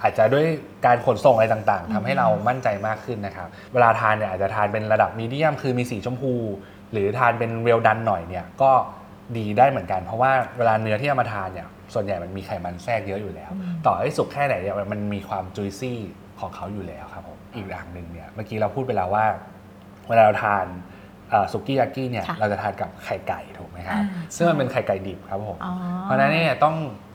[0.02, 0.46] อาจจะด้วย
[0.86, 6.32] การขนส่งอะไรต่างๆทำให้เรามั่นใจมากขึ้นนะครับ เวลาทานเนี่ยอาจจะทานเป็นระดับมีเดียมคือมีสีชมพู
[6.92, 8.72] หรือทานเป็นเวลดันหน่อยเนี่ยก็
[9.36, 15.98] ดีได้เหมือนกัน เพราะว่าเวลาเนื้อที่เอามาทานเนี่ยส่วนใหญ่มันมีไขมันแทรกเยอะอยู่แล้วอืมต่อให้สุกแค่ไหนเนี่ยมันมีความจุยซี่
[16.40, 19.26] ของเขาอยู่แล้วครับผมอีกอย่างหนึ่งเนี่ยเมื่อกี้เราพูดไปแล้วว่า
[20.08, 20.66] เวลาเราทาน
[21.30, 25.72] เอ่อสุกี้ยากิเนี่ยค่ะเราจะทานกับไข่ไก่ถูกไหมครับอ่าซึ่งมันใช่เป็นไข่ไก่ดิบครับผมอ๋อ
[26.02, 26.74] เพราะฉะนั้นเนี่ยต้อง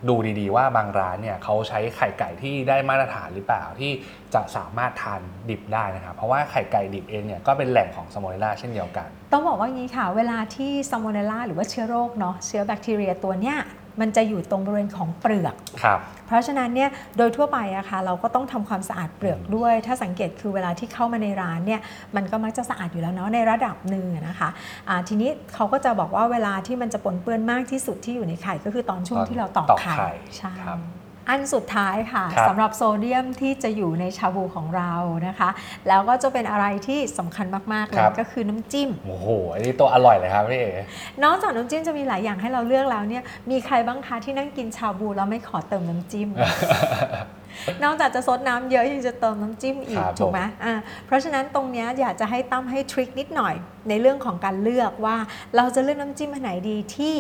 [0.10, 3.92] ดูดีๆ ว่าบางร้านเนี่ยเขาใช้ไข่ไก่ที่ได้มาตรฐานหรือเปล่าที่
[4.34, 13.58] จะสามารถทานดิบได้นะครับเพราะว่าไข่ไก่ดิบเองเนี่ยก็เป็นแหล่งของซาลโมเนลลาเช่นเดียวกัน ต้องบอกว่างี้ค่ะ เวลาที่ซาลโมเนลลาหรือว่าเชื้อโรคเนาะเชื้อแบคทีเรียตัวเนี้ย
[14.02, 21.82] มันจะอยู่ตรงบริเวณของเปลือก ครับ เพราะฉะนั้นเนี่ยโดยทั่วไปอะค่ะเราก็ต้องทำความสะอาดเปลือกด้วย ถ้าสังเกตคือเวลาที่เข้ามาในร้านเนี่ย
[22.16, 24.50] มันก็มักจะสะอาดอยู่แล้วเนาะในระดับหนึ่งอะนะคะ
[24.90, 30.80] อ่าทีนี้เขาก็จะบอกว่าเวลาที่มันจะปนเปื้อนมากที่สุดที่อยู่ในไข่ก็คือตอนช่วงตอนที่เราตอกตอกไข่ไข่ใช่ ครับ
[31.30, 34.92] อันสุดท้ายค่ะครับสำหรับโซเดียมที่จะอยู่ในชาบูของเรา
[35.28, 35.50] นะคะ
[35.88, 40.72] แล้วก็จะเป็นอะไรที่สำคัญมากๆเลคยรับก็คือน้ำจิ้มโอ้โหอันนี้ตัวอร่อยเลยครับพี่เอ๋
[41.24, 46.30] นอกจากน้ำจิ้มจะมีหลายอย่างให้เราเลือกแล้วเนี่ยมีใครบ้างคะที่นั่งกินชาบูแล้วไม่ขอเติมน้ำจิ้ม
[47.84, 50.74] นอกจากจะซดน้ำเยอะยังจะเติมน้ำจิ้มอีกครับถูกไหมอ่า
[51.06, 53.56] เพราะฉะนั้นตรงเนี้ยอยากจะให้ตั้มให้ทริคนิดหน่อย
[53.90, 55.18] ในเรื่องของการเลือกว่า
[55.56, 57.16] เราจะเลือกน้ำจิ้มอันไหนดีที่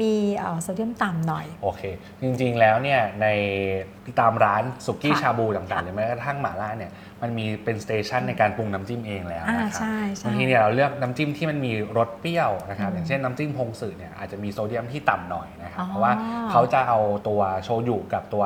[0.00, 1.82] มีเอ่อโซเดียมต่ำหน่อย โอเค
[2.22, 3.26] จริงๆแล้วเนี่ยใน
[4.20, 16.12] ตามร้านสุกี้ค่ะชาบูต่างๆหรือแม้กระทั่งหม่าล่าเนี่ยมันมีเป็น station ในการปรุงน้ำจิ้มเองแล้วอ่านะครับใช่ใช่บางทีเนี่ยเราเลือกน้ำจิ้มที่มันมีรสเปรี้ยวนะครับอืมอย่างเช่นน้ำจิ้มพอนซึเนี่ยอาจจะมีโซเดียมที่ต่ำหน่อยนะครับอ๋อเพราะว่า
[16.50, 18.44] เขาจะเอาตัวโชยุกับตัว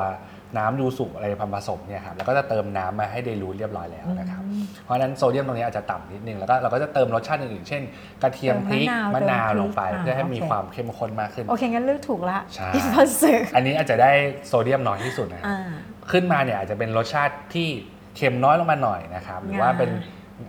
[0.57, 4.41] น้ำยูซุอะไรผสมเนี่ยครับแล้วก็จะเติมน้ำมาให้ dilute เรียบร้อยแล้วนะครับ
[4.83, 7.81] เพราะฉะนั้นโซเดียมตรงนี้อาจจะต่ำนิดนึงแล้วก็เราก็จะเติมรสชาติอื่นๆเช่น
[8.23, 14.11] กระเทียมเติมพริกมะนาวมะนาวเติมพริกลงไปอ่าเพื่อให้มีโอเคความเข้มข้นมากขึ้นโอเคงั้นเลือกถูกละใช่อินพัสึอันนี้อาจจะได้
[14.47, 15.69] โซเดียมน้อยที่สุดนะครับอ่า
[16.11, 17.67] ขึ้นมาเนี่ยอาจจะเป็นรสชาติที่
[18.15, 19.89] เค็มน้อยลงมาหน่อยนะครับหรือว่าเป็น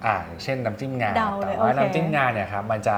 [0.07, 2.97] อ่าอย่างเช่นน้ำจิ้มงาเดาเลยแต่ว่าโอเคน้ำจิ้มงาเนี่ยครับมันจะ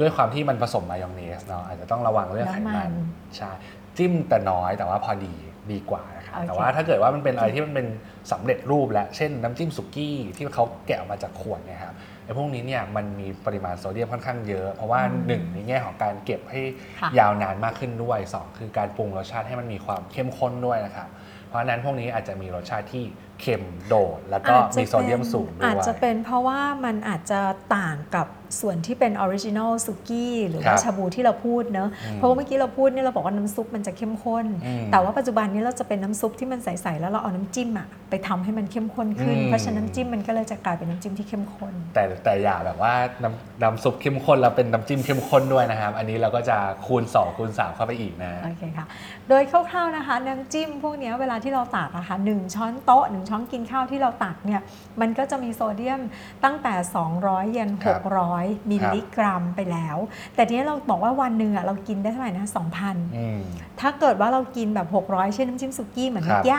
[0.00, 2.92] ด้วยความที่มันผสมมายองเนสเนาะอาจจะต้องระวังเรื่องไขน้ำมัมันน
[3.36, 3.50] ใช่
[3.96, 5.34] จิ้มแต่น้อยแต่ว่าพอดี
[5.72, 6.04] ดีกว่า
[6.40, 7.86] นะครับโอเคแต่ว่าถ้าเกิดว่ามันเป็นอะไรที่มันเป็น
[8.32, 11.94] สำเร็จรูปแล้วเช่นน้ำจิ้มสุกี้ที่เขาแกะออกมาจากขวดเนี่ยครับ
[12.24, 16.60] ไอ้พวกนี้เนี่ยมันมีปริมาณโซเดียมค่อนข้างเยอะ เพราะว่าหนึ่งในแง่ของการเก็บให้
[17.00, 21.08] ค่ะยาวนานมากขึ้นด้วยสองคือการปรุงรสชาติให้มันมีความเข้มข้นด้วยนะครับ
[21.48, 23.04] เพราะฉะนั้นพวกนี้อาจจะมีรสชาติที่
[23.40, 27.40] เค็มโดด แล้วก็อาจจะมีโซเดียมสูงด้วยอาจจะเป็นเพราะว่ามันอาจจะ
[27.76, 28.26] ต่างกับ
[28.60, 46.56] ส่วนที่เป็น original สุกี้หรือว่าครับชาบูที่เราพูดเนอะอืมเพราะว่าเมื่อกี้เราพูดเนี่ยเราบอกว่าน้ำซุปมันจะเข้มข้นอืมแต่ว่าปัจจุบันนี้เราจะเป็นน้ำซุปที่มันใสๆแล้วเราเอาน้ำจิ้มอะไปทำให้มันเข้มข้นขึ้นอืมเพราะฉะนั้นน้ำจิ้มมันก็เลยจะกลายเป็นน้ำจิ้มที่เข้มข้น แต่แต่อย่าแบบว่าน้ำน้ำซุปเข้มข้นแล้วเป็นน้ำจิ้มเข้มข้นด้วยนะครับ อันนี้เราก็จะ
[46.86, 48.86] คูณ 2 คูณ 3 เข้าไปอีกนะโอเคค่ะ
[49.28, 54.60] โดยคร่าวๆนะคะน้ำจิ้มพวกเนี้ยเวลาที่เราตักอะค่ะหนึ่งช้อนโต๊ะหนึ่งช้อนกินข้าวที่เราตักเนี่ย
[55.00, 56.00] มันก็จะมีโซเดียม
[56.44, 56.74] ตั้งแต่
[57.14, 57.86] 200 เยนค
[58.36, 59.96] รับ600 มิลลิกรัมไปแล้ว
[60.34, 62.46] แต่ทีนี้เราบอกว่าวันหนึ่งอะเรากินได้เท่าไหร่นะ
[62.82, 63.40] 2,000อืม
[63.80, 66.58] ถ้าเกิดว่าเรากินแบบ 600 เช่นน้ำจิ้มสุกี้เหมือนครัเมื่อบกี้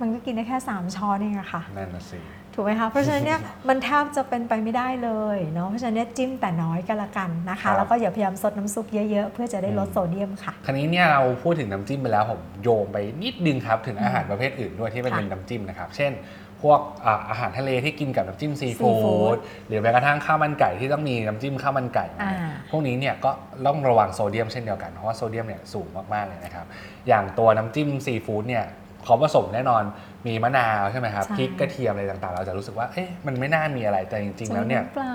[0.00, 2.20] มันก็กินได้แค่ 3 ช้อนเองอะค่ะนั่นน่ะสิ
[2.56, 16.12] ถูกไหมคะเพราะฉะนั้นเนี่ยมันแทบจะเป็นไปไม่ได้เลยเนาะเพราะฉะนั้นเนี่ยจิ้มแต่น้อยก็แล้วกันนะครัคะบแล้วก็อย่าพยายามซดน้ำซุปเยอะๆ เพื่อจะได้ลดโซเดียมค่ะ คราวนี้เนี่ยเราพูดถึงน้ำจิ้มไปแล้วผมโยงไปนิดนึงครับ ถึงอาหารประเภทอื่นด้วยที่มันค่ะเป็นน้ำจิ้มนะครับ เช่น
[16.64, 23.30] พวกอ่าอาหารทะเลที่กินกับน้ำจิ้มซีฟู้ Seafood ดหรือแม้กระทั่งข้าวมันไก่ที่ต้องมีน้ำจิ้มข้าวมันไก่เนี่ยอ่าพวกนี้เนี่ยก็
[23.66, 26.66] ต้องระวังโซเดียมเช่นเดียวกัน เพราะว่าโซเดียมเนี่ยสูงมากๆเลยนะครับ
[27.08, 28.66] อย่างตัวน้ำจิ้มซีฟู้ดเนี่ย
[29.04, 29.82] เขาผสมแน่นอน
[30.26, 35.14] มีมะนาวใช่ไหมครับใช่พริกกระเทียมอะไรต่างๆ เราจะรู้สึกว่าเอ๊ะมันไม่น่ามีอะไรแต่จริง ๆ แล้วเนี่ยปลา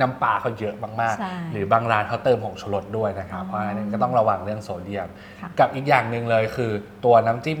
[0.00, 5.08] น้ำปลาเขาเยอะมากใช่ๆหรือบางร้านเขาเติมผงชูรสด้วยนะครับอ๋อเพราะฉะนั้นก็ต้องระวังเรื่องโซเดียม
[5.40, 6.72] ค่ะกับอีกอย่างหนึ่งเลยคือ
[7.04, 7.60] ตัวน้ำจิ้ม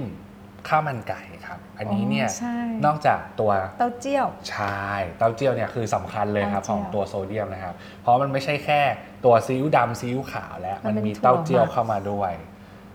[0.68, 4.86] ข้าวมันไก่ครับ อันนี้เนี่ยใช่นอกจากตัวเต้าเจี้ยวใช่
[5.18, 8.80] เต้าเจี้ยวเนี่ยคือสำคัญเลยครับเต้าขเจี้องยวตัวโซเดียมนะครับ เพราะมันไม่ใช่แค่
[9.24, 12.32] ตัวซีอิ๊วดำซีอิ๊วขาวแล้วมัมันนเป็นมีถั่วเต้าเจี้ยวหมักเข้ามาด้วย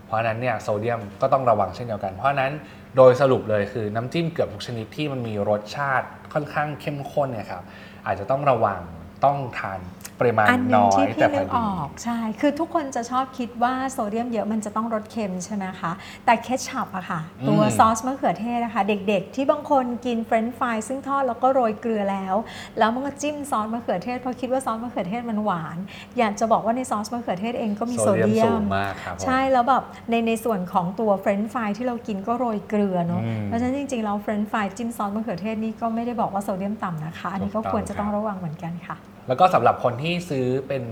[0.06, 2.52] เพราะฉะนั้นเนี่ยโซเดียมก็ต้องระวังเช่นเดียวกัน เพราะฉะนั้น
[2.96, 7.62] โดยสรุปเลยคือน้ำจิ้มเกือบทุกชนิดที่มันมีรสชาติค่อนข้างเข้มข้นเนี่ยครับ
[8.06, 8.82] อาจจะต้องระวัง
[9.24, 9.80] ต้องทาน
[10.20, 15.92] ปริมาณอันหนึงน้อยที่พี่แต่พนึอกอดีอกใช่ คือทุกคนจะชอบคิดว่าโซเดียมเยอะมันจะต้องรสเค็มใช่ไหมคะ
[16.24, 22.34] แต่เคชัพอะค่ะ ตัวอืมซอสมะเขือเทศนะคะ เด็กๆ ที่บางคนกินเฟรนช์ฟรายซึ่งทอดแล้วก็โรยเกลือแล้ว
[22.78, 25.76] แล้วมันก็จิ้มซอสมะเขือเทศเพราะคิดว่าซอสมะเขือเทศมันหวาน
[26.18, 38.96] อยากจะบอกว่าในซอสมะเขือเทศเองก็มีโซเดียมสูงมากครับผมใช่แล้วแบบในในส่วนของตัวเฟรนช์ฟรายที่เรากินก็โรยเกลือเนาะอืมเพราะฉะนั้นจริงๆแล้วเฟรนช์ฟรายจิ้มซอสมะเขือเทศนี่ก็ไม่ได้บอกว่าโซเดียมต่ำนะคะ อันนี้ก็ถูกต้องควรจะต้องครับระวังเหมือนกันค่ะ
[39.28, 40.82] แล้วก็สำหรับคนที่ซื้อเป็น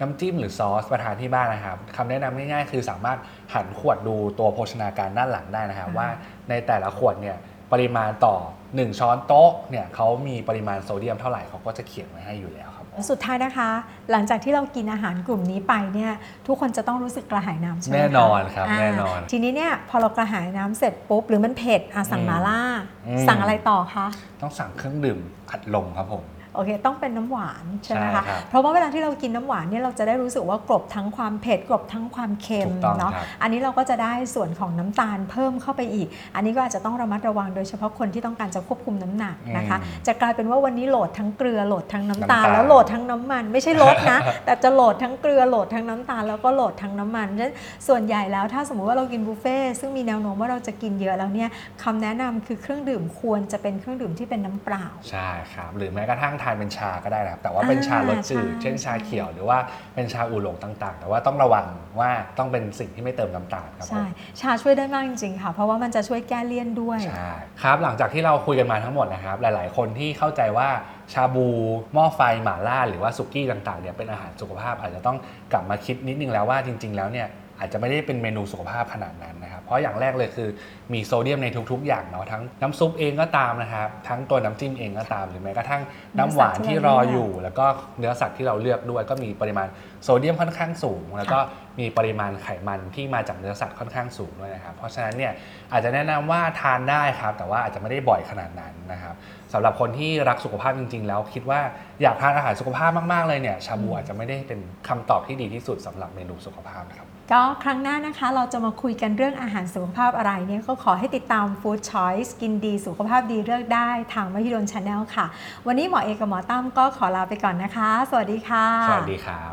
[0.00, 3.18] น้ำจิ้มหรือซอสมาทานที่บ้านนะครับคำแนะนำง่ายๆ คือสามารถ
[3.54, 6.08] หันขวดดูตัวโภชนาการด้านหลังได้นะครับอ่าว่า
[6.48, 7.36] ในแต่ละขวดเนี่ย
[7.72, 13.70] ปริมาณต่อ 1 ช้อนโต๊ะเนี่ยเขามีปริมาณโซเดียมเท่าไหร่เขาก็จะเขียนไว้ให้อยู่แล้วครับ สุดท้ายนะคะ
[14.10, 16.12] หลังจากที่เรากินอาหารกลุ่มนี้ไปเนี่ย
[16.46, 22.60] ทุกคนจะต้องรู้สึกกระหายน้ำใช่ไหมคะแน่นอนครับาแน่นอน ทีนี้เนี่ยพอเรากระหายน้ำเสร็จปุ๊บหรือมันเผ็ดอะสั่งอืมมาล่า
[23.08, 24.06] อืมสั่งอะไรต่อคะ
[24.42, 25.18] ต้องสั่งเครื่องดื่ม
[25.50, 26.24] อัดลมครับผม
[26.54, 47.54] โอเค ต้องเป็นน้ำหวานใช่ไหมใช่คะครับเพราะว่าเวลาที่เรากินน้ำหวานเนี่ยเราจะได้รู้สึกว่ากลบทั้งความเผ็ดกลบทั้งความเค็มถูกต้องเนาะครับอันนี้เราก็จะได้ส่วนของน้ำตาลเพิ่มเข้าไปอีก อันนี้ก็อาจจะต้องระมัดระวังโดยเฉพาะคนที่ต้องการจะควบคุมน้ำหนักนะคะอืมจะกลายเป็นว่าวันนี้โหลดทั้งเกลือโหลดทั้งน้ำตาลน้ำตาล แล้วโหลดทั้งน้ำมัน ไม่ใช่ลดนะ แต่จะโหลดทั้งเกลือโหลดทั้งน้ำตาลแล้วก็โหลดทั้งน้ำมันฉะนั้น
[47.88, 51.48] ส่วนใหญ่แล้วถ้าสมมุติว่าเรากินบุฟเฟ่ต์ซึ่งมีแนวโน้มว่าเราจะกินเยอะแล้วเนี่ย
[51.82, 59.58] คำแนะนำคือเครื่องดื่มควรจะเป็นเครื่องดื่มที่เป็นน้ำเปล่าใช่ครับหรือแม้กระทั่งทานเป็นชาก็ได้นะครับแต่ว่าเป็นอ่าชารสจืดใช่เช่นชาเขียวหรือว่า
[59.94, 61.66] เป็นชาอูหลงต่างๆ แต่ว่าต้องระวัง
[62.00, 64.04] ว่าต้องเป็นสิ่งที่ไม่เติมน้ำตาลครับผมใช่
[64.40, 67.30] ชาช่วยได้มากจริงๆค่ะเพราะว่ามันจะช่วยแก้เลี่ยนด้วยใช่
[67.62, 70.68] ครับหลังจากที่เราคุยกันมาทั้งหมดนะครับหลาย ๆ คนที่เข้าใจว่า
[71.12, 71.46] ชาบู
[71.94, 75.16] หม้อไฟหม่าล่าหรือว่าสุกี้ต่างๆเนี่ยเป็นอาหารสุขภาพอาจจะต้อง
[75.52, 77.28] กลับมาคิดนิดนึงแล้วว่าจริง ๆ แล้วเนี่ย
[77.60, 80.48] อาจจะไม่ได้เป็นเมนูสุขภาพขนาดนั้นนะครับ เพราะอย่างแรกเลยคือ
[80.92, 85.82] มีโซเดียมในทุก ๆ อย่างเนาะทั้งน้ำซุปเองก็ตามนะครับ ทั้งตัวน้ำจิ้มเองก็ตาม หรือแม้กระทั่ง
[86.18, 87.66] น้ำหวานที่รออยู่ แล้วก็
[87.98, 89.68] เนื้อสัตว์ที่เราเลือกด้วย ก็มีปริมาณ
[90.02, 91.38] โซเดียมค่อนข้างสูง แล้วก็
[91.80, 95.32] มีปริมาณไขมันที่มาจากเนื้อสัตว์ค่อนข้างสูงด้วยนะครับ เพราะฉะนั้นเนี่ย
[95.72, 99.14] อาจจะแนะนำว่าทานได้ครับ แต่ว่าอาจจะไม่ได้บ่อยขนาดนั้นนะครับ
[99.52, 101.60] สำหรับคนที่รักสุขภาพจริง ๆ แล้วคิดว่า
[102.02, 115.26] อยากทานอาหารสุขภาพมากๆเลยเนี่ยชาบูอาจจะไม่ได้เป็นคำตอบที่ดีที่สุดสำหรับเมนูสุขภาพนะครับ ก็ครั้งหน้านะคะเราจะมาคุยกันเรื่องอาหารสุขภาพอะไรเนี่ยก็ขอให้ติดตาม Food Choice กินดีสุขภาพดีเลือกได้ทางมหิดลชาแนลค่ะ
[115.66, 119.52] วันนี้หมอเอกกับหมอตั้มก็ขอลาไปก่อนนะคะ สวัสดีค่ะ สวัสดีครับ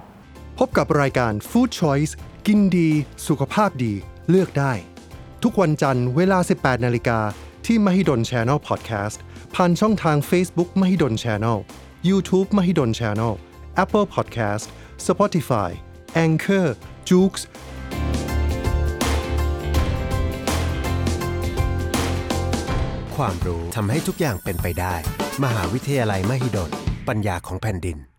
[0.60, 2.12] พบกับรายการ Food Choice
[2.48, 2.90] กินดี
[3.28, 3.94] สุขภาพดี
[4.30, 4.74] เลือกได้
[5.44, 7.20] ทุกวันจันทร์เวลา 18 นาฬิกา
[7.66, 9.18] ที่ Mahidol Channel Podcast
[9.56, 11.58] ผ่านช่องทาง Facebook Mahidol Channel
[12.10, 13.34] YouTube Mahidol Channel
[13.84, 14.66] Apple Podcast
[15.08, 15.70] Spotify
[16.26, 16.68] Anchor
[17.10, 17.34] j o o x
[23.16, 24.96] ความรู้ทำให้ทุกอย่างเป็นไปได้
[25.44, 26.72] มหาวิทยาลัยมหิดล
[27.08, 28.17] ปัญญาของแผ่นดิน